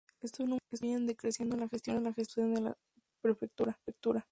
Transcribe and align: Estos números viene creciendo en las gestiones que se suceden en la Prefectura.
Estos 0.19 0.39
números 0.47 0.81
viene 0.81 1.15
creciendo 1.15 1.53
en 1.55 1.61
las 1.61 1.69
gestiones 1.69 2.15
que 2.15 2.25
se 2.25 2.31
suceden 2.31 2.57
en 2.57 2.63
la 2.65 2.77
Prefectura. 3.21 3.77